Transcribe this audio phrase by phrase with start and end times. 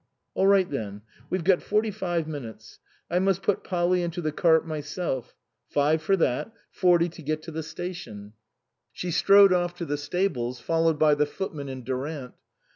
[0.33, 1.03] "All right then.
[1.29, 2.79] We've got forty five minutes.
[3.11, 5.35] I must put Polly into the cart myself.
[5.69, 8.13] Five for that; forty to get to the station."
[8.93, 12.33] 120 INLAND She strode off to the stables, followed by the footman and Durant.